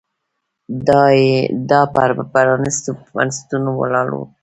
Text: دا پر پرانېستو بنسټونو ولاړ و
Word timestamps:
دا 1.69 1.81
پر 1.93 2.09
پرانېستو 2.33 2.89
بنسټونو 3.13 3.69
ولاړ 3.79 4.07
و 4.13 4.19